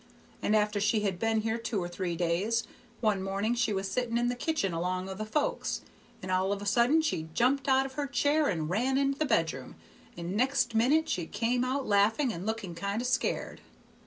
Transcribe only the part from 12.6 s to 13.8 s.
kind of scared.